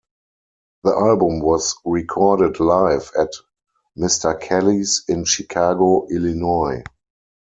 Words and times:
The 0.83 0.95
album 0.97 1.41
was 1.41 1.75
recorded 1.85 2.59
live 2.59 3.11
at 3.19 3.29
Mr. 3.95 4.41
Kelly's 4.41 5.03
in 5.07 5.25
Chicago, 5.25 6.07
Illinois. 6.07 6.81